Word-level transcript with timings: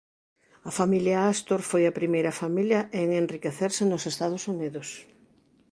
A 0.69 0.71
familia 0.79 1.19
Astor 1.33 1.61
foi 1.71 1.83
a 1.87 1.95
primeira 1.99 2.31
familia 2.41 2.79
en 3.01 3.07
enriquecerse 3.21 3.83
nos 3.91 4.03
Estados 4.13 4.43
Unidos. 4.53 4.87